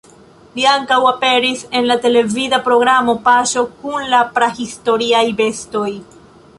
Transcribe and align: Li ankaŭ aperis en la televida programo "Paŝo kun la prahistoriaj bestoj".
Li 0.59 0.63
ankaŭ 0.69 0.97
aperis 1.09 1.61
en 1.81 1.85
la 1.91 1.99
televida 2.07 2.61
programo 2.71 3.17
"Paŝo 3.29 3.67
kun 3.85 4.11
la 4.17 4.25
prahistoriaj 4.39 5.25
bestoj". 5.45 5.89